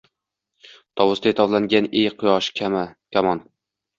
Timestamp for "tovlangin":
1.41-1.89